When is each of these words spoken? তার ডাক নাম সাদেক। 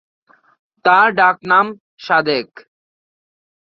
তার 0.85 1.07
ডাক 1.15 1.37
নাম 1.43 1.65
সাদেক। 1.99 2.49